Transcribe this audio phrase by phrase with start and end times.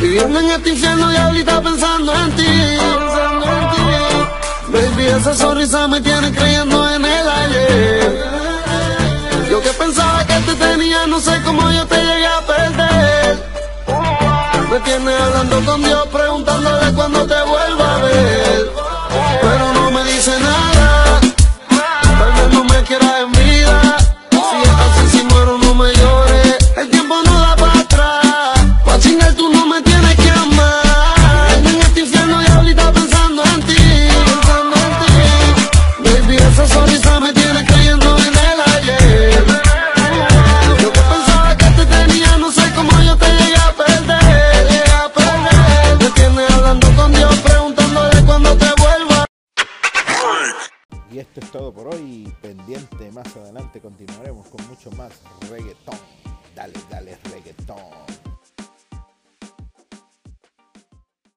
[0.00, 3.76] Viviendo en este infierno y ahorita pensando en ti, pensando en ti.
[4.68, 8.24] Baby, esa sonrisa me tiene creyendo en el ayer.
[9.50, 13.46] Yo que pensaba que te tenía, no sé cómo yo te llegué a perder.
[14.70, 17.05] Me tiene hablando con Dios, preguntándole cuándo
[51.16, 52.30] Y esto es todo por hoy.
[52.42, 55.96] Pendiente, más adelante continuaremos con mucho más reggaetón.
[56.54, 56.74] Dale.